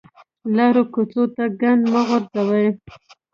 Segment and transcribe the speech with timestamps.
[0.55, 2.67] لارو کوڅو ته ګند مه غورځوئ